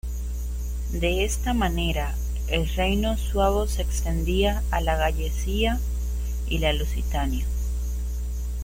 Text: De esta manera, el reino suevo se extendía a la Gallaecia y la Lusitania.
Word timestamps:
De 0.93 1.25
esta 1.25 1.53
manera, 1.53 2.15
el 2.47 2.67
reino 2.69 3.17
suevo 3.17 3.67
se 3.67 3.83
extendía 3.83 4.63
a 4.71 4.81
la 4.81 4.97
Gallaecia 4.97 5.79
y 6.47 6.57
la 6.57 6.73
Lusitania. 6.73 7.45